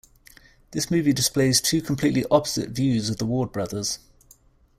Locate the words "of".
3.11-3.17